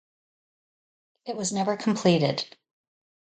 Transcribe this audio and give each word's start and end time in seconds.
It 1.27 1.35
was 1.37 1.51
never 1.51 1.77
completed. 1.77 2.57